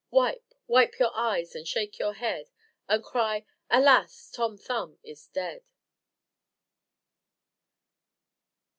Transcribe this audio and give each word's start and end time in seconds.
Wipe, 0.09 0.55
wipe 0.65 0.97
your 0.97 1.11
eyes, 1.15 1.53
and 1.53 1.67
shake 1.67 1.99
your 1.99 2.13
head, 2.13 2.49
And 2.89 3.03
cry, 3.03 3.45
'Alas! 3.69 4.31
Tom 4.31 4.57
Thumb 4.57 4.97
is 5.03 5.27
dead.'" 5.27 5.61